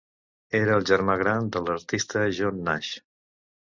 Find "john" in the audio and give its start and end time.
2.39-2.61